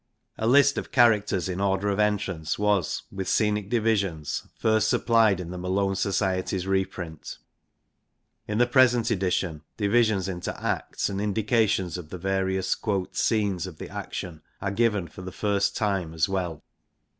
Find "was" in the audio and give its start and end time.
2.57-3.03